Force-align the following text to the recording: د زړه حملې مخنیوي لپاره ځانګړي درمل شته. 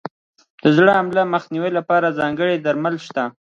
د 0.63 0.65
زړه 0.77 0.91
حملې 0.99 1.23
مخنیوي 1.33 1.71
لپاره 1.77 2.15
ځانګړي 2.19 2.55
درمل 2.59 2.95
شته. 3.05 3.23